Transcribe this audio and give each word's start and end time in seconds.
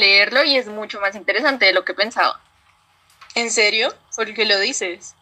leerlo 0.00 0.42
y 0.42 0.56
es 0.56 0.66
mucho 0.66 1.00
más 1.00 1.14
interesante 1.14 1.66
de 1.66 1.72
lo 1.72 1.84
que 1.84 1.94
pensaba. 1.94 2.40
¿En 3.34 3.50
serio? 3.50 3.94
¿Por 4.16 4.34
qué 4.34 4.44
lo 4.44 4.58
dices? 4.58 5.14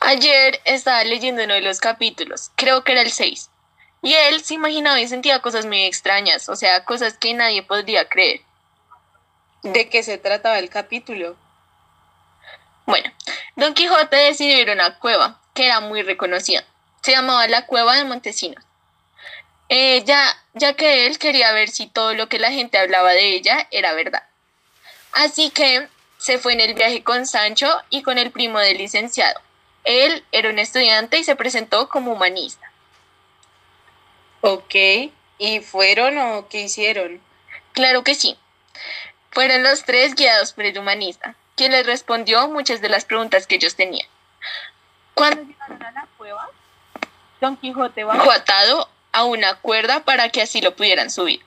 Ayer 0.00 0.60
estaba 0.64 1.02
leyendo 1.04 1.42
uno 1.44 1.54
de 1.54 1.60
los 1.60 1.80
capítulos, 1.80 2.50
creo 2.54 2.84
que 2.84 2.92
era 2.92 3.02
el 3.02 3.10
6, 3.10 3.50
y 4.02 4.14
él 4.14 4.42
se 4.42 4.54
imaginaba 4.54 5.00
y 5.00 5.08
sentía 5.08 5.42
cosas 5.42 5.66
muy 5.66 5.82
extrañas, 5.84 6.48
o 6.48 6.56
sea, 6.56 6.84
cosas 6.84 7.18
que 7.18 7.34
nadie 7.34 7.62
podría 7.62 8.08
creer. 8.08 8.40
¿De 9.62 9.90
qué 9.90 10.02
se 10.02 10.16
trataba 10.16 10.58
el 10.58 10.70
capítulo? 10.70 11.36
Bueno, 12.86 13.12
Don 13.56 13.74
Quijote 13.74 14.16
decidió 14.16 14.58
ir 14.58 14.70
a 14.70 14.74
una 14.74 14.98
cueva 14.98 15.40
que 15.54 15.66
era 15.66 15.80
muy 15.80 16.02
reconocida. 16.02 16.64
Se 17.02 17.12
llamaba 17.12 17.46
la 17.48 17.66
Cueva 17.66 17.96
de 17.96 18.04
Montesinos. 18.04 18.64
Eh, 19.72 20.02
ya, 20.04 20.36
ya 20.54 20.74
que 20.74 21.06
él 21.06 21.16
quería 21.18 21.52
ver 21.52 21.68
si 21.68 21.86
todo 21.86 22.12
lo 22.12 22.28
que 22.28 22.40
la 22.40 22.50
gente 22.50 22.76
hablaba 22.76 23.12
de 23.12 23.34
ella 23.36 23.68
era 23.70 23.94
verdad. 23.94 24.24
Así 25.12 25.50
que 25.50 25.88
se 26.18 26.38
fue 26.38 26.54
en 26.54 26.60
el 26.60 26.74
viaje 26.74 27.04
con 27.04 27.24
Sancho 27.24 27.70
y 27.88 28.02
con 28.02 28.18
el 28.18 28.32
primo 28.32 28.58
del 28.58 28.78
licenciado. 28.78 29.40
Él 29.84 30.24
era 30.32 30.50
un 30.50 30.58
estudiante 30.58 31.18
y 31.18 31.24
se 31.24 31.36
presentó 31.36 31.88
como 31.88 32.12
humanista. 32.12 32.72
Ok, 34.40 34.74
¿y 35.38 35.60
fueron 35.60 36.18
o 36.18 36.48
qué 36.48 36.62
hicieron? 36.62 37.20
Claro 37.72 38.02
que 38.02 38.16
sí. 38.16 38.36
Fueron 39.30 39.62
los 39.62 39.84
tres 39.84 40.16
guiados 40.16 40.52
por 40.52 40.64
el 40.64 40.76
humanista, 40.76 41.36
quien 41.54 41.70
les 41.70 41.86
respondió 41.86 42.48
muchas 42.48 42.80
de 42.80 42.88
las 42.88 43.04
preguntas 43.04 43.46
que 43.46 43.54
ellos 43.54 43.76
tenían. 43.76 44.08
Cuando 45.14 45.44
llegaron 45.44 45.80
a 45.80 45.92
la 45.92 46.08
cueva, 46.18 46.50
Don 47.40 47.56
Quijote 47.56 48.02
bajó 48.02 48.32
atado 48.32 48.88
a 49.20 49.24
una 49.24 49.54
cuerda 49.56 50.04
para 50.04 50.28
que 50.30 50.42
así 50.42 50.60
lo 50.60 50.74
pudieran 50.74 51.10
subir. 51.10 51.40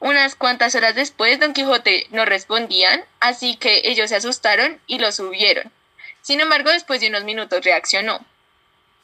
Unas 0.00 0.34
cuantas 0.34 0.74
horas 0.74 0.94
después, 0.94 1.40
Don 1.40 1.54
Quijote 1.54 2.06
no 2.10 2.24
respondían, 2.24 3.04
así 3.20 3.56
que 3.56 3.82
ellos 3.84 4.10
se 4.10 4.16
asustaron 4.16 4.80
y 4.86 4.98
lo 4.98 5.12
subieron. 5.12 5.72
Sin 6.22 6.40
embargo, 6.40 6.70
después 6.70 7.00
de 7.00 7.08
unos 7.08 7.24
minutos 7.24 7.64
reaccionó. 7.64 8.24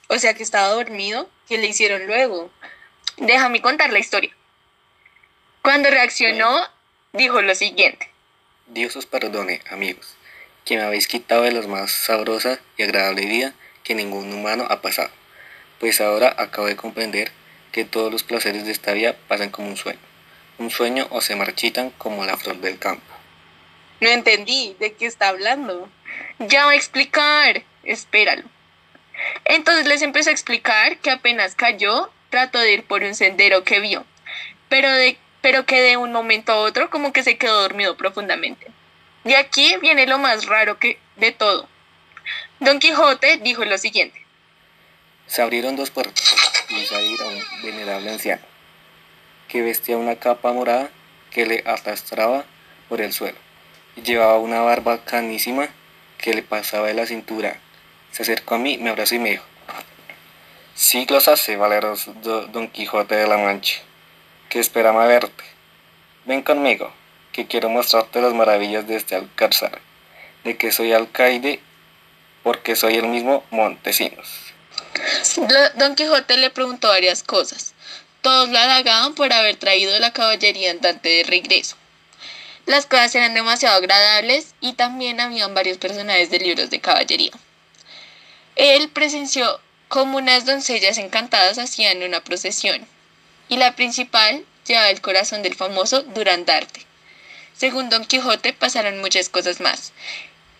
O 0.09 0.19
sea 0.19 0.35
que 0.35 0.43
estaba 0.43 0.69
dormido. 0.69 1.29
¿Qué 1.49 1.59
le 1.59 1.69
hicieron 1.69 2.07
luego? 2.07 2.51
Déjame 3.17 3.63
contar 3.63 3.93
la 3.93 3.99
historia. 3.99 4.35
Cuando 5.63 5.91
reaccionó, 5.91 6.67
dijo 7.13 7.43
lo 7.43 7.55
siguiente. 7.55 8.11
Dios 8.67 8.97
os 8.97 9.07
perdone, 9.07 9.61
amigos, 9.71 10.17
que 10.65 10.77
me 10.77 10.83
habéis 10.83 11.07
quitado 11.07 11.43
de 11.43 11.53
la 11.53 11.67
más 11.67 11.93
sabrosa 11.93 12.61
y 12.77 12.83
agradable 12.83 13.27
vida 13.27 13.53
que 13.85 13.95
ningún 13.95 14.33
humano 14.33 14.67
ha 14.71 14.81
pasado, 14.81 15.11
pues 15.79 16.01
ahora 16.01 16.35
acabo 16.39 16.67
de 16.67 16.77
comprender 16.77 17.33
que 17.73 17.85
todos 17.85 18.13
los 18.13 18.23
placeres 18.23 18.65
de 18.65 18.73
esta 18.73 18.93
vida 18.93 19.17
pasan 19.29 19.51
como 19.51 19.69
un 19.69 19.77
sueño, 19.77 20.01
un 20.59 20.71
sueño 20.71 21.07
o 21.11 21.21
se 21.21 21.37
marchitan 21.37 21.91
como 21.91 22.25
la 22.25 22.37
flor 22.37 22.57
del 22.57 22.79
campo. 22.79 23.15
No 24.01 24.09
entendí, 24.09 24.77
¿de 24.81 24.95
qué 24.95 25.07
está 25.07 25.29
hablando? 25.29 25.89
Ya 26.39 26.65
voy 26.65 26.75
a 26.75 26.79
explicar, 26.79 27.63
espéralo. 27.85 28.45
Entonces 29.45 29.87
les 29.87 30.03
empezó 30.03 30.31
a 30.31 30.33
explicar 30.33 30.99
que 30.99 31.11
apenas 31.11 31.55
cayó, 31.55 32.11
trató 32.31 32.59
de 32.59 32.73
ir 32.73 32.85
por 32.85 33.03
un 33.03 33.15
sendero 33.15 33.65
que 33.65 33.81
vio, 33.81 34.07
pero, 34.69 34.91
de, 34.91 35.19
pero 35.43 35.67
que 35.67 35.81
de 35.81 35.97
un 35.97 36.13
momento 36.13 36.53
a 36.53 36.57
otro 36.57 36.89
como 36.89 37.13
que 37.13 37.23
se 37.23 37.37
quedó 37.37 37.61
dormido 37.61 37.97
profundamente. 37.97 38.67
Y 39.25 39.35
aquí 39.35 39.77
viene 39.83 40.07
lo 40.07 40.19
más 40.19 40.47
raro 40.47 40.79
que 40.79 40.99
de 41.17 41.33
todo. 41.33 41.69
Don 42.59 42.79
Quijote 42.79 43.37
dijo 43.39 43.65
lo 43.65 43.77
siguiente. 43.77 44.25
Se 45.27 45.43
abrieron 45.43 45.77
dos 45.77 45.91
puertas 45.91 46.50
y 46.71 46.85
salir 46.85 47.21
a 47.23 47.27
un 47.27 47.43
venerable 47.63 48.11
anciano, 48.11 48.43
que 49.49 49.63
vestía 49.63 49.97
una 49.97 50.17
capa 50.17 50.53
morada 50.53 50.91
que 51.31 51.47
le 51.47 51.63
arrastraba 51.67 52.45
por 52.89 53.01
el 53.01 53.13
suelo, 53.13 53.39
y 53.97 54.03
llevaba 54.03 54.39
una 54.39 54.61
barba 54.61 55.05
canísima 55.05 55.69
que 56.19 56.35
le 56.35 56.43
pasaba 56.43 56.89
de 56.89 56.95
la 56.95 57.07
cintura. 57.07 57.57
Se 58.13 58.23
acercó 58.23 58.57
a 58.57 58.59
mí, 58.59 58.79
me 58.79 58.91
abrazó 58.91 59.15
y 59.15 59.19
me 59.19 59.31
dijo, 59.31 59.45
Siglos 60.75 61.29
hace, 61.29 61.57
valeroso 61.57 62.15
Don 62.15 62.69
Quijote 62.69 63.15
de 63.15 63.27
la 63.27 63.37
Mancha, 63.37 63.81
que 64.49 64.61
esperaba 64.61 65.07
verte. 65.07 65.45
Ven 66.25 66.43
conmigo, 66.43 66.93
que 67.33 67.47
quiero 67.47 67.69
mostrarte 67.69 68.21
las 68.21 68.35
maravillas 68.35 68.87
de 68.87 68.97
este 68.97 69.15
alcázar, 69.15 69.81
de 70.45 70.57
que 70.57 70.73
soy 70.73 70.93
alcaide 70.93 71.61
porque 72.43 72.77
soy 72.77 72.97
el 72.97 73.09
mismo 73.09 73.45
Montesinos. 73.51 74.50
Don 75.77 75.95
Quijote 75.95 76.37
le 76.37 76.51
preguntó 76.51 76.89
varias 76.89 77.23
cosas. 77.23 77.75
Todos 78.23 78.49
la 78.51 78.65
halagaban 78.65 79.15
por 79.15 79.33
haber 79.33 79.57
traído 79.57 79.99
la 79.99 80.13
caballería 80.13 80.71
andante 80.71 81.09
de 81.09 81.23
regreso. 81.25 81.77
Las 82.67 82.87
cosas 82.87 83.15
eran 83.15 83.35
demasiado 83.35 83.77
agradables 83.77 84.55
y 84.61 84.75
también 84.75 85.21
habían 85.21 85.55
varios 85.55 85.79
personajes 85.79 86.31
de 86.31 86.39
libros 86.39 86.71
de 86.71 86.81
caballería. 86.81 87.33
Él 88.57 88.91
presenció 88.91 89.61
como 89.89 90.19
unas 90.19 90.45
doncellas 90.45 90.99
encantadas 90.99 91.59
hacían 91.59 92.03
una 92.03 92.23
procesión, 92.23 92.87
y 93.49 93.57
la 93.57 93.75
principal 93.75 94.45
llevaba 94.67 94.91
el 94.91 95.01
corazón 95.01 95.43
del 95.43 95.57
famoso 95.57 96.03
Durandarte. 96.03 96.87
Según 97.57 97.91
Don 97.91 98.05
Quijote 98.05 98.53
pasaron 98.53 99.01
muchas 99.01 99.29
cosas 99.29 99.61
más, 99.61 99.93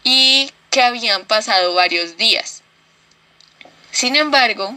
y 0.03 0.51
que 0.71 0.83
habían 0.83 1.27
pasado 1.27 1.75
varios 1.75 2.17
días. 2.17 2.60
Sin 3.93 4.17
embargo, 4.17 4.77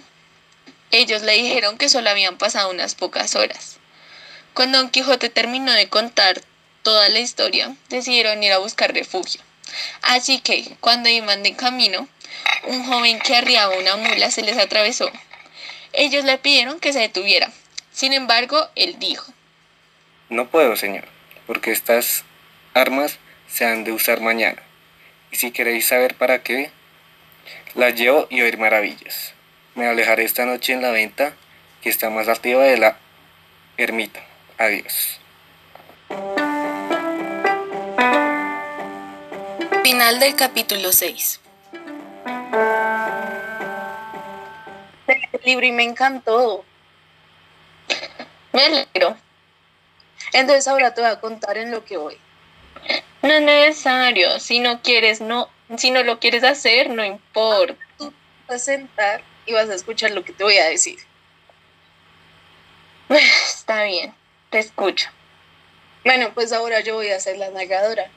ellos 0.91 1.21
le 1.21 1.33
dijeron 1.33 1.77
que 1.77 1.89
solo 1.89 2.09
habían 2.09 2.37
pasado 2.37 2.69
unas 2.69 2.95
pocas 2.95 3.35
horas. 3.35 3.77
Cuando 4.53 4.77
Don 4.77 4.89
Quijote 4.89 5.29
terminó 5.29 5.71
de 5.71 5.89
contar 5.89 6.41
toda 6.83 7.09
la 7.09 7.19
historia, 7.19 7.75
decidieron 7.89 8.43
ir 8.43 8.51
a 8.51 8.59
buscar 8.59 8.93
refugio. 8.93 9.41
Así 10.01 10.39
que, 10.39 10.75
cuando 10.79 11.09
iban 11.09 11.41
de 11.41 11.55
camino, 11.55 12.07
un 12.63 12.85
joven 12.85 13.19
que 13.19 13.35
arriaba 13.35 13.77
una 13.77 13.95
mula 13.95 14.29
se 14.29 14.43
les 14.43 14.57
atravesó. 14.57 15.09
Ellos 15.93 16.25
le 16.25 16.37
pidieron 16.37 16.79
que 16.79 16.93
se 16.93 16.99
detuviera. 16.99 17.51
Sin 17.91 18.13
embargo, 18.13 18.69
él 18.75 18.97
dijo, 18.99 19.31
No 20.29 20.49
puedo, 20.49 20.75
señor, 20.75 21.05
porque 21.47 21.71
estas 21.71 22.23
armas 22.73 23.17
se 23.47 23.65
han 23.65 23.83
de 23.83 23.91
usar 23.91 24.21
mañana. 24.21 24.61
Y 25.31 25.37
si 25.37 25.51
queréis 25.51 25.87
saber 25.87 26.15
para 26.15 26.43
qué, 26.43 26.71
las 27.75 27.95
llevo 27.95 28.27
y 28.29 28.41
oír 28.41 28.57
maravillas. 28.57 29.33
Me 29.75 29.87
alejaré 29.87 30.23
esta 30.23 30.45
noche 30.45 30.73
en 30.73 30.81
la 30.81 30.91
venta 30.91 31.33
que 31.81 31.89
está 31.89 32.09
más 32.09 32.27
arriba 32.27 32.63
de 32.63 32.77
la 32.77 32.97
ermita. 33.77 34.23
Adiós. 34.57 35.19
Final 39.83 40.19
del 40.19 40.35
capítulo 40.35 40.91
6. 40.91 41.41
El 45.07 45.41
libro 45.43 45.65
y 45.65 45.71
me 45.71 45.83
encantó. 45.83 46.63
me 48.51 48.65
alegro. 48.65 49.17
Entonces 50.31 50.67
ahora 50.67 50.93
te 50.93 51.01
voy 51.01 51.09
a 51.09 51.19
contar 51.19 51.57
en 51.57 51.71
lo 51.71 51.83
que 51.83 51.97
voy. 51.97 52.17
No 53.21 53.29
es 53.29 53.41
necesario. 53.41 54.39
Si 54.39 54.59
no 54.59 54.81
quieres, 54.81 55.21
no. 55.21 55.49
Si 55.77 55.91
no 55.91 56.03
lo 56.03 56.19
quieres 56.19 56.43
hacer, 56.43 56.89
no 56.89 57.03
importa. 57.03 57.75
Tú 57.97 58.13
vas 58.47 58.55
a 58.55 58.59
sentar 58.59 59.23
y 59.45 59.53
vas 59.53 59.69
a 59.69 59.75
escuchar 59.75 60.11
lo 60.11 60.23
que 60.23 60.33
te 60.33 60.43
voy 60.43 60.57
a 60.57 60.69
decir. 60.69 60.99
Está 63.09 63.83
bien, 63.83 64.13
te 64.49 64.59
escucho. 64.59 65.09
Bueno, 66.03 66.31
pues 66.33 66.51
ahora 66.51 66.81
yo 66.81 66.95
voy 66.95 67.09
a 67.09 67.19
ser 67.19 67.37
la 67.37 67.49
narradora. 67.49 68.09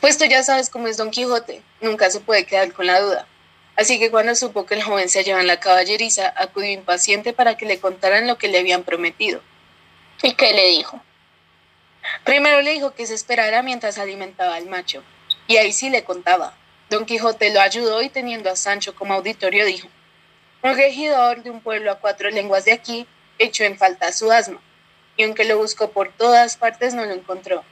Pues 0.00 0.18
tú 0.18 0.24
ya 0.26 0.42
sabes 0.42 0.70
cómo 0.70 0.86
es 0.86 0.96
Don 0.96 1.10
Quijote, 1.10 1.62
nunca 1.80 2.10
se 2.10 2.20
puede 2.20 2.46
quedar 2.46 2.72
con 2.72 2.86
la 2.86 3.00
duda. 3.00 3.26
Así 3.74 3.98
que 3.98 4.10
cuando 4.10 4.34
supo 4.34 4.64
que 4.64 4.74
el 4.74 4.82
joven 4.82 5.08
se 5.08 5.18
hallaba 5.18 5.40
en 5.40 5.46
la 5.46 5.60
caballeriza, 5.60 6.32
acudió 6.36 6.70
impaciente 6.70 7.32
para 7.32 7.56
que 7.56 7.66
le 7.66 7.78
contaran 7.80 8.26
lo 8.26 8.38
que 8.38 8.48
le 8.48 8.58
habían 8.58 8.84
prometido. 8.84 9.42
¿Y 10.22 10.34
qué 10.34 10.52
le 10.52 10.68
dijo? 10.68 11.02
Primero 12.24 12.62
le 12.62 12.72
dijo 12.72 12.94
que 12.94 13.06
se 13.06 13.14
esperara 13.14 13.62
mientras 13.62 13.98
alimentaba 13.98 14.54
al 14.54 14.66
macho, 14.66 15.02
y 15.46 15.56
ahí 15.56 15.72
sí 15.72 15.90
le 15.90 16.04
contaba. 16.04 16.54
Don 16.90 17.04
Quijote 17.04 17.52
lo 17.52 17.60
ayudó 17.60 18.02
y 18.02 18.08
teniendo 18.08 18.50
a 18.50 18.56
Sancho 18.56 18.94
como 18.94 19.14
auditorio 19.14 19.64
dijo, 19.66 19.88
un 20.62 20.76
regidor 20.76 21.42
de 21.42 21.50
un 21.50 21.60
pueblo 21.60 21.90
a 21.92 21.98
cuatro 22.00 22.30
lenguas 22.30 22.64
de 22.64 22.72
aquí 22.72 23.06
echó 23.38 23.64
en 23.64 23.76
falta 23.76 24.12
su 24.12 24.32
asno, 24.32 24.60
y 25.16 25.24
aunque 25.24 25.44
lo 25.44 25.58
buscó 25.58 25.90
por 25.90 26.12
todas 26.12 26.56
partes 26.56 26.94
no 26.94 27.04
lo 27.04 27.12
encontró. 27.12 27.64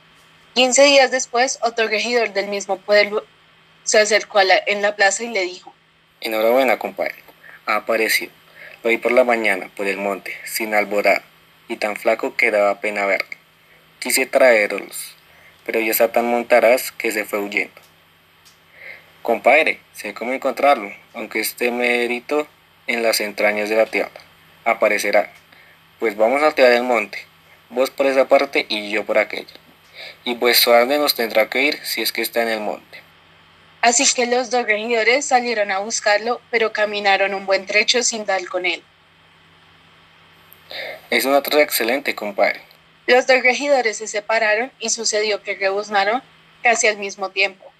Quince 0.54 0.84
días 0.84 1.10
después, 1.10 1.58
otro 1.62 1.88
regidor 1.88 2.32
del 2.32 2.48
mismo 2.48 2.78
pueblo 2.78 3.24
se 3.82 3.98
acercó 3.98 4.38
a 4.38 4.44
la, 4.44 4.54
en 4.66 4.82
la 4.82 4.94
plaza 4.94 5.24
y 5.24 5.28
le 5.28 5.42
dijo, 5.42 5.74
Enhorabuena, 6.20 6.78
compadre. 6.78 7.16
Ha 7.66 7.76
aparecido. 7.76 8.32
Lo 8.82 8.90
vi 8.90 8.98
por 8.98 9.12
la 9.12 9.24
mañana, 9.24 9.70
por 9.76 9.86
el 9.86 9.96
monte, 9.96 10.36
sin 10.44 10.74
alborar, 10.74 11.22
y 11.68 11.76
tan 11.76 11.96
flaco 11.96 12.36
que 12.36 12.50
daba 12.50 12.80
pena 12.80 13.06
verlo. 13.06 13.36
Quise 13.98 14.26
traerlos, 14.26 15.16
pero 15.64 15.80
ya 15.80 15.90
está 15.90 16.12
tan 16.12 16.26
montaraz 16.26 16.92
que 16.92 17.12
se 17.12 17.24
fue 17.24 17.38
huyendo. 17.38 17.80
Compadre, 19.22 19.80
sé 19.92 20.12
cómo 20.12 20.32
encontrarlo, 20.32 20.92
aunque 21.14 21.40
esté 21.40 21.70
mérito 21.70 22.46
en 22.86 23.02
las 23.02 23.20
entrañas 23.20 23.68
de 23.68 23.76
la 23.76 23.86
tierra. 23.86 24.10
Aparecerá. 24.64 25.30
Pues 25.98 26.16
vamos 26.16 26.42
a 26.42 26.52
tirar 26.52 26.72
el 26.72 26.82
monte. 26.82 27.18
vos 27.70 27.90
por 27.90 28.06
esa 28.06 28.28
parte 28.28 28.66
y 28.68 28.90
yo 28.90 29.04
por 29.04 29.18
aquella. 29.18 29.54
Y 30.24 30.34
vuestro 30.34 30.74
arte 30.74 30.98
nos 30.98 31.14
tendrá 31.14 31.48
que 31.48 31.62
ir 31.62 31.80
si 31.84 32.02
es 32.02 32.12
que 32.12 32.22
está 32.22 32.42
en 32.42 32.48
el 32.48 32.60
monte. 32.60 33.00
Así 33.80 34.04
que 34.14 34.26
los 34.26 34.50
dos 34.50 34.64
regidores 34.64 35.26
salieron 35.26 35.70
a 35.70 35.78
buscarlo, 35.78 36.40
pero 36.50 36.72
caminaron 36.72 37.34
un 37.34 37.46
buen 37.46 37.66
trecho 37.66 38.02
sin 38.02 38.24
dar 38.24 38.44
con 38.46 38.64
él. 38.64 38.82
Es 41.10 41.24
una 41.24 41.42
tarea 41.42 41.62
excelente, 41.62 42.14
compadre. 42.14 42.60
Los 43.06 43.26
dos 43.26 43.42
regidores 43.42 43.98
se 43.98 44.06
separaron 44.06 44.72
y 44.78 44.88
sucedió 44.90 45.42
que 45.42 45.54
rebuznaron 45.54 46.22
casi 46.62 46.86
al 46.86 46.96
mismo 46.96 47.30
tiempo. 47.30 47.70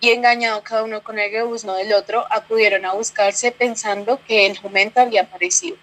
Y 0.00 0.10
engañado 0.10 0.62
cada 0.62 0.82
uno 0.82 1.02
con 1.02 1.18
el 1.18 1.30
rebuzno 1.30 1.74
del 1.74 1.92
otro, 1.92 2.26
acudieron 2.30 2.84
a 2.84 2.92
buscarse 2.92 3.52
pensando 3.52 4.20
que 4.26 4.46
el 4.46 4.58
jumento 4.58 5.00
había 5.00 5.22
aparecido. 5.22 5.76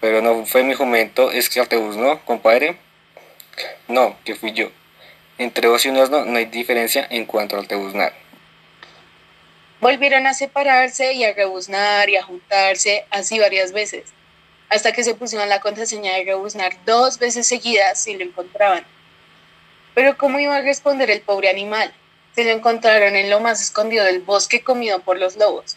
Pero 0.00 0.20
no 0.20 0.44
fue 0.44 0.62
mi 0.62 0.74
jumento, 0.74 1.32
es 1.32 1.48
que 1.48 1.64
te 1.66 1.76
buznó, 1.76 2.22
compadre. 2.24 2.78
No, 3.88 4.16
que 4.24 4.34
fui 4.34 4.52
yo. 4.52 4.70
Entre 5.38 5.66
vos 5.68 5.84
y 5.86 5.88
un 5.88 5.96
asno 5.96 6.24
no 6.24 6.36
hay 6.36 6.44
diferencia 6.44 7.06
en 7.10 7.24
cuanto 7.24 7.56
al 7.56 7.66
tebuznar. 7.66 8.12
Volvieron 9.80 10.26
a 10.26 10.34
separarse 10.34 11.12
y 11.14 11.24
a 11.24 11.32
rebuznar 11.32 12.08
y 12.08 12.16
a 12.16 12.22
juntarse 12.22 13.06
así 13.10 13.38
varias 13.38 13.72
veces, 13.72 14.04
hasta 14.68 14.92
que 14.92 15.04
se 15.04 15.14
pusieron 15.14 15.48
la 15.48 15.60
contraseña 15.60 16.14
de 16.14 16.24
rebuznar 16.24 16.76
dos 16.84 17.18
veces 17.18 17.46
seguidas 17.46 18.02
si 18.02 18.16
lo 18.16 18.24
encontraban. 18.24 18.84
Pero 19.94 20.18
¿cómo 20.18 20.38
iba 20.38 20.56
a 20.56 20.62
responder 20.62 21.10
el 21.10 21.22
pobre 21.22 21.48
animal? 21.48 21.92
Se 22.34 22.44
lo 22.44 22.50
encontraron 22.50 23.16
en 23.16 23.30
lo 23.30 23.40
más 23.40 23.62
escondido 23.62 24.04
del 24.04 24.20
bosque 24.20 24.62
comido 24.62 25.00
por 25.00 25.18
los 25.18 25.36
lobos. 25.36 25.76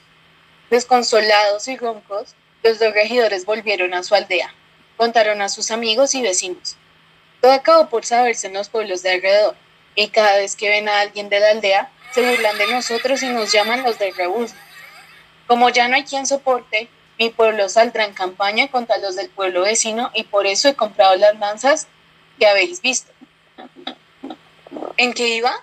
Desconsolados 0.69 1.67
y 1.67 1.77
roncos, 1.77 2.35
los 2.63 2.79
dos 2.79 2.93
regidores 2.93 3.45
volvieron 3.45 3.93
a 3.93 4.03
su 4.03 4.15
aldea, 4.15 4.53
contaron 4.97 5.41
a 5.41 5.49
sus 5.49 5.71
amigos 5.71 6.13
y 6.15 6.21
vecinos. 6.21 6.75
Todo 7.41 7.53
acabó 7.53 7.89
por 7.89 8.05
saberse 8.05 8.47
en 8.47 8.53
los 8.53 8.67
pueblos 8.67 9.01
de 9.01 9.11
alrededor, 9.11 9.55
y 9.95 10.09
cada 10.09 10.35
vez 10.35 10.55
que 10.55 10.69
ven 10.69 10.89
a 10.89 10.99
alguien 10.99 11.29
de 11.29 11.39
la 11.39 11.51
aldea, 11.51 11.89
se 12.13 12.27
burlan 12.27 12.57
de 12.57 12.67
nosotros 12.67 13.23
y 13.23 13.29
nos 13.29 13.51
llaman 13.51 13.83
los 13.83 13.97
del 13.97 14.15
rebuzno. 14.15 14.59
Como 15.47 15.69
ya 15.69 15.87
no 15.87 15.95
hay 15.95 16.03
quien 16.03 16.25
soporte, 16.25 16.89
mi 17.19 17.29
pueblo 17.29 17.67
saldrá 17.67 18.05
en 18.05 18.13
campaña 18.13 18.69
contra 18.69 18.97
los 18.97 19.17
del 19.17 19.29
pueblo 19.29 19.63
vecino 19.63 20.09
y 20.13 20.23
por 20.23 20.47
eso 20.47 20.69
he 20.69 20.75
comprado 20.75 21.17
las 21.17 21.37
lanzas 21.37 21.87
que 22.39 22.47
habéis 22.47 22.81
visto. 22.81 23.11
¿En 24.95 25.13
qué 25.13 25.27
iba? 25.35 25.53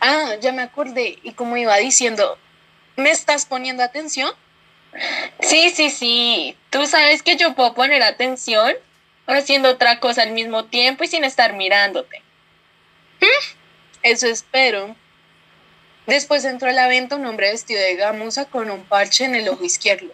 Ah, 0.00 0.34
ya 0.40 0.50
me 0.50 0.62
acordé. 0.62 1.20
Y 1.22 1.32
como 1.32 1.56
iba 1.56 1.76
diciendo, 1.76 2.38
¿me 2.96 3.10
estás 3.10 3.46
poniendo 3.46 3.84
atención? 3.84 4.32
Sí, 5.40 5.70
sí, 5.70 5.90
sí. 5.90 6.56
Tú 6.70 6.86
sabes 6.86 7.22
que 7.22 7.36
yo 7.36 7.54
puedo 7.54 7.74
poner 7.74 8.02
atención 8.02 8.74
haciendo 9.28 9.70
otra 9.70 10.00
cosa 10.00 10.22
al 10.22 10.32
mismo 10.32 10.64
tiempo 10.64 11.04
y 11.04 11.06
sin 11.06 11.22
estar 11.22 11.52
mirándote. 11.52 12.20
¿Mm? 13.20 13.56
Eso 14.02 14.26
espero. 14.26 14.96
Después 16.06 16.44
entró 16.44 16.68
a 16.68 16.72
la 16.72 16.88
venta 16.88 17.14
un 17.14 17.26
hombre 17.26 17.52
vestido 17.52 17.80
de 17.80 17.94
gamuza 17.94 18.46
con 18.46 18.70
un 18.70 18.82
parche 18.82 19.24
en 19.24 19.36
el 19.36 19.48
ojo 19.48 19.64
izquierdo. 19.64 20.12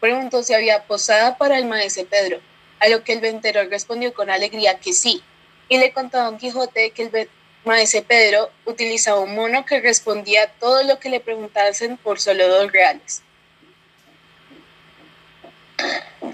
Preguntó 0.00 0.42
si 0.42 0.54
había 0.54 0.84
posada 0.84 1.36
para 1.36 1.58
el 1.58 1.66
maese 1.66 2.04
Pedro, 2.04 2.40
a 2.80 2.88
lo 2.88 3.04
que 3.04 3.12
el 3.12 3.20
ventero 3.20 3.62
respondió 3.68 4.14
con 4.14 4.30
alegría 4.30 4.78
que 4.78 4.92
sí, 4.92 5.22
y 5.68 5.78
le 5.78 5.92
contó 5.92 6.18
a 6.18 6.24
Don 6.24 6.38
Quijote 6.38 6.90
que 6.90 7.02
el 7.02 7.28
maese 7.64 8.02
Pedro 8.02 8.50
utilizaba 8.64 9.20
un 9.20 9.34
mono 9.34 9.64
que 9.64 9.80
respondía 9.80 10.44
a 10.44 10.48
todo 10.48 10.82
lo 10.84 10.98
que 10.98 11.10
le 11.10 11.20
preguntasen 11.20 11.98
por 11.98 12.18
solo 12.18 12.48
dos 12.48 12.72
reales. 12.72 13.22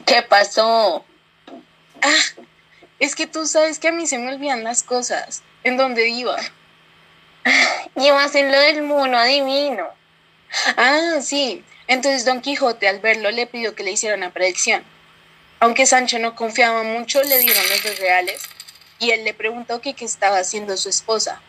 ¿Qué 0.07 0.23
pasó? 0.23 1.05
Ah, 2.01 2.45
es 2.99 3.15
que 3.15 3.27
tú 3.27 3.47
sabes 3.47 3.79
que 3.79 3.89
a 3.89 3.93
mí 3.93 4.07
se 4.07 4.19
me 4.19 4.33
olvidan 4.33 4.65
las 4.65 4.83
cosas. 4.83 5.43
¿En 5.65 5.77
dónde 5.77 6.09
iba? 6.09 6.37
Ibas 7.97 8.35
en 8.35 8.53
lo 8.53 8.59
del 8.59 8.83
mono 8.83 9.19
adivino. 9.19 9.89
Ah, 10.77 11.19
sí. 11.21 11.65
Entonces 11.89 12.25
Don 12.25 12.41
Quijote 12.41 12.89
al 12.89 13.01
verlo 13.01 13.31
le 13.31 13.47
pidió 13.47 13.75
que 13.75 13.85
le 13.85 13.93
hiciera 13.93 14.17
una 14.17 14.33
predicción. 14.33 14.85
Aunque 15.61 15.87
Sancho 15.87 16.19
no 16.19 16.35
confiaba 16.35 16.83
mucho, 16.83 17.23
le 17.23 17.39
dieron 17.39 17.63
los 17.71 17.83
dos 17.83 17.99
reales 17.99 18.43
y 18.99 19.11
él 19.11 19.25
le 19.25 19.35
preguntó 19.35 19.81
qué 19.81 19.95
estaba 19.99 20.39
haciendo 20.39 20.77
su 20.77 20.89
esposa. 20.89 21.41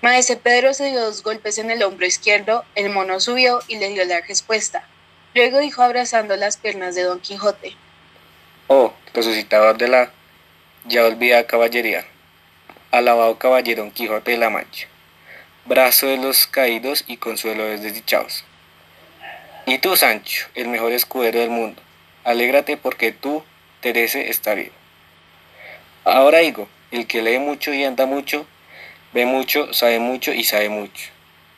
Maese 0.00 0.36
Pedro 0.36 0.74
se 0.74 0.90
dio 0.90 1.00
dos 1.00 1.22
golpes 1.22 1.58
en 1.58 1.70
el 1.70 1.82
hombro 1.82 2.06
izquierdo, 2.06 2.64
el 2.74 2.90
mono 2.90 3.20
subió 3.20 3.60
y 3.68 3.76
le 3.76 3.88
dio 3.90 4.04
la 4.04 4.20
respuesta. 4.20 4.86
Luego 5.34 5.60
dijo 5.60 5.82
abrazando 5.82 6.36
las 6.36 6.56
piernas 6.56 6.94
de 6.94 7.04
Don 7.04 7.20
Quijote. 7.20 7.76
Oh, 8.66 8.92
resucitador 9.14 9.78
de 9.78 9.88
la 9.88 10.12
ya 10.84 11.06
olvidada 11.06 11.46
caballería. 11.46 12.04
Alabado 12.90 13.38
caballero 13.38 13.82
Don 13.82 13.92
Quijote 13.92 14.32
de 14.32 14.38
la 14.38 14.50
Mancha. 14.50 14.88
Brazo 15.64 16.08
de 16.08 16.16
los 16.16 16.46
caídos 16.48 17.04
y 17.06 17.16
consuelo 17.16 17.64
de 17.64 17.72
los 17.74 17.82
desdichados. 17.82 18.44
Y 19.64 19.78
tú, 19.78 19.96
Sancho, 19.96 20.48
el 20.54 20.68
mejor 20.68 20.92
escudero 20.92 21.38
del 21.38 21.50
mundo, 21.50 21.80
alégrate 22.24 22.76
porque 22.76 23.12
tú, 23.12 23.44
Terese, 23.80 24.28
está 24.28 24.54
vivo. 24.54 24.72
Ahora 26.04 26.38
digo, 26.38 26.68
el 26.90 27.06
que 27.06 27.22
lee 27.22 27.38
mucho 27.38 27.72
y 27.72 27.84
anda 27.84 28.06
mucho, 28.06 28.44
ve 29.12 29.24
mucho, 29.24 29.72
sabe 29.72 30.00
mucho 30.00 30.32
y 30.32 30.42
sabe 30.42 30.68
mucho. 30.68 31.10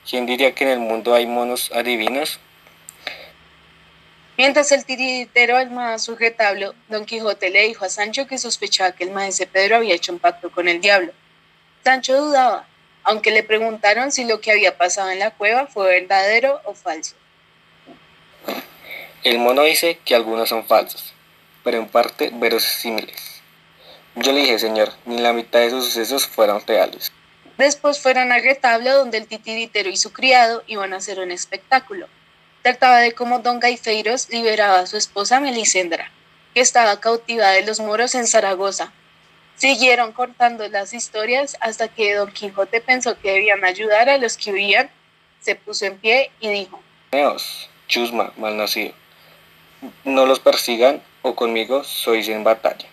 ¿Quién 0.09 0.27
diría 0.27 0.55
que 0.55 0.65
en 0.65 0.71
el 0.71 0.81
mundo 0.81 1.15
hay 1.15 1.27
monos 1.27 1.73
adivinos? 1.73 2.39
Mientras 4.37 4.71
el 4.73 4.85
tiritero 4.85 5.65
más 5.71 6.03
sujetablo, 6.05 6.75
Don 6.89 7.07
Quijote 7.07 7.49
le 7.49 7.63
dijo 7.63 7.87
a 7.87 7.89
Sancho 7.89 8.27
que 8.27 8.37
sospechaba 8.37 8.93
que 8.93 9.05
el 9.05 9.13
maese 9.13 9.47
Pedro 9.47 9.77
había 9.77 9.95
hecho 9.95 10.13
un 10.13 10.19
pacto 10.19 10.51
con 10.51 10.69
el 10.69 10.81
diablo. 10.81 11.13
Sancho 11.85 12.21
dudaba, 12.21 12.67
aunque 13.03 13.31
le 13.31 13.45
preguntaron 13.45 14.13
si 14.13 14.25
lo 14.25 14.41
que 14.41 14.51
había 14.51 14.77
pasado 14.77 15.11
en 15.11 15.21
la 15.21 15.31
cueva 15.31 15.67
fue 15.67 15.87
verdadero 15.87 16.61
o 16.65 16.75
falso. 16.75 17.15
El 19.25 19.39
mono 19.39 19.63
dice 19.63 19.99
que 20.05 20.15
algunos 20.15 20.51
son 20.51 20.67
falsos, 20.67 21.15
pero 21.63 21.79
en 21.79 21.89
parte 21.89 22.31
verosímiles. 22.35 23.41
Yo 24.17 24.33
le 24.33 24.41
dije, 24.41 24.59
señor, 24.59 24.93
ni 25.07 25.19
la 25.19 25.33
mitad 25.33 25.61
de 25.61 25.69
esos 25.69 25.87
sucesos 25.87 26.27
fueron 26.27 26.63
reales. 26.67 27.11
Después 27.57 28.03
fueron 28.03 28.33
al 28.33 28.43
retablo 28.43 28.93
donde 28.93 29.17
el 29.17 29.27
titiritero 29.27 29.89
y 29.89 29.97
su 29.97 30.13
criado 30.13 30.63
iban 30.67 30.93
a 30.93 30.99
hacer 30.99 31.21
un 31.21 31.31
espectáculo. 31.31 32.07
Trataba 32.61 32.99
de 32.99 33.13
cómo 33.13 33.39
don 33.39 33.61
Gaifeiros 33.61 34.29
liberaba 34.29 34.81
a 34.81 34.87
su 34.87 34.99
esposa 34.99 35.41
Melisendra, 35.41 36.11
que 36.53 36.61
estaba 36.61 37.01
cautiva 37.01 37.49
de 37.49 37.65
los 37.65 37.81
moros 37.81 38.15
en 38.15 38.27
Zaragoza. 38.27 38.93
Siguieron 39.57 40.13
cortando 40.13 40.69
las 40.69 40.93
historias 40.93 41.57
hasta 41.61 41.89
que 41.89 42.13
don 42.15 42.31
Quijote 42.31 42.83
pensó 42.83 43.19
que 43.19 43.33
debían 43.33 43.65
ayudar 43.65 44.11
a 44.11 44.19
los 44.19 44.37
que 44.37 44.53
huían, 44.53 44.91
se 45.41 45.55
puso 45.55 45.87
en 45.87 45.97
pie 45.97 46.31
y 46.41 46.51
dijo, 46.51 46.79
Neos, 47.13 47.71
chusma, 47.89 48.33
malnacido, 48.37 48.93
no 50.05 50.27
los 50.27 50.41
persigan 50.41 51.03
o 51.23 51.35
conmigo 51.35 51.85
sois 51.85 52.29
en 52.29 52.45
batalla. 52.45 52.89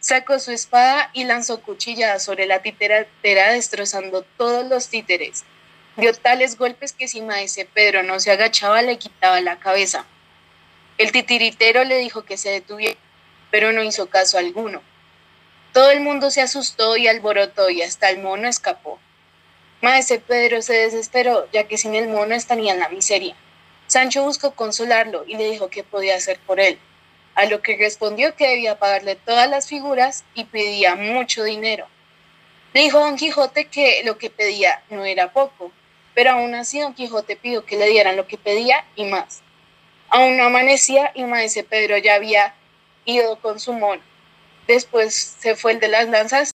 Sacó 0.00 0.38
su 0.38 0.50
espada 0.50 1.10
y 1.14 1.24
lanzó 1.24 1.62
cuchilladas 1.62 2.22
sobre 2.22 2.46
la 2.46 2.60
titeratera 2.60 3.52
destrozando 3.52 4.22
todos 4.36 4.66
los 4.66 4.88
títeres. 4.88 5.44
Dio 5.96 6.12
tales 6.12 6.58
golpes 6.58 6.92
que 6.92 7.08
si 7.08 7.22
maese 7.22 7.64
Pedro 7.64 8.02
no 8.02 8.20
se 8.20 8.30
agachaba 8.30 8.82
le 8.82 8.98
quitaba 8.98 9.40
la 9.40 9.58
cabeza. 9.58 10.04
El 10.98 11.12
titiritero 11.12 11.84
le 11.84 11.98
dijo 11.98 12.24
que 12.24 12.36
se 12.36 12.50
detuviera, 12.50 12.98
pero 13.50 13.72
no 13.72 13.82
hizo 13.82 14.06
caso 14.10 14.38
alguno. 14.38 14.82
Todo 15.72 15.90
el 15.90 16.00
mundo 16.00 16.30
se 16.30 16.42
asustó 16.42 16.96
y 16.96 17.08
alborotó 17.08 17.70
y 17.70 17.82
hasta 17.82 18.10
el 18.10 18.20
mono 18.20 18.46
escapó. 18.48 18.98
Maese 19.80 20.18
Pedro 20.18 20.62
se 20.62 20.74
desesperó, 20.74 21.48
ya 21.52 21.64
que 21.64 21.78
sin 21.78 21.94
el 21.94 22.08
mono 22.08 22.34
estaría 22.34 22.72
en 22.72 22.80
la 22.80 22.88
miseria. 22.88 23.36
Sancho 23.86 24.24
buscó 24.24 24.54
consolarlo 24.54 25.24
y 25.26 25.36
le 25.36 25.50
dijo 25.50 25.68
qué 25.68 25.84
podía 25.84 26.16
hacer 26.16 26.38
por 26.46 26.60
él, 26.60 26.78
a 27.34 27.46
lo 27.46 27.62
que 27.62 27.76
respondió 27.76 28.34
que 28.34 28.48
debía 28.48 28.78
pagarle 28.78 29.16
todas 29.16 29.48
las 29.48 29.68
figuras 29.68 30.24
y 30.34 30.44
pedía 30.44 30.94
mucho 30.94 31.44
dinero. 31.44 31.86
Le 32.72 32.82
dijo 32.82 32.98
Don 32.98 33.16
Quijote 33.16 33.66
que 33.66 34.02
lo 34.04 34.18
que 34.18 34.30
pedía 34.30 34.82
no 34.90 35.04
era 35.04 35.32
poco, 35.32 35.70
pero 36.14 36.32
aún 36.32 36.54
así 36.54 36.80
Don 36.80 36.94
Quijote 36.94 37.36
pidió 37.36 37.64
que 37.64 37.76
le 37.76 37.88
dieran 37.88 38.16
lo 38.16 38.26
que 38.26 38.38
pedía 38.38 38.84
y 38.96 39.04
más. 39.04 39.42
Aún 40.08 40.36
no 40.36 40.44
amanecía 40.44 41.12
y 41.14 41.24
Maese 41.24 41.64
Pedro 41.64 41.98
ya 41.98 42.14
había 42.14 42.54
ido 43.04 43.40
con 43.40 43.60
su 43.60 43.72
mono. 43.72 44.02
Después 44.66 45.14
se 45.14 45.56
fue 45.56 45.72
el 45.72 45.80
de 45.80 45.88
las 45.88 46.08
lanzas 46.08 46.52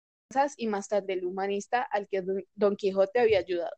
y 0.57 0.67
más 0.67 0.88
tarde 0.88 1.13
el 1.13 1.25
humanista 1.25 1.81
al 1.81 2.07
que 2.07 2.24
Don 2.55 2.75
Quijote 2.75 3.19
había 3.19 3.39
ayudado. 3.39 3.75